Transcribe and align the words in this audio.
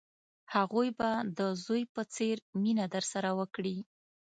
هغوی 0.55 0.89
به 0.97 1.09
د 1.37 1.39
زوی 1.63 1.83
په 1.93 2.01
څېر 2.15 2.35
مینه 2.61 2.85
درسره 2.95 3.29
وکړي. 3.39 3.77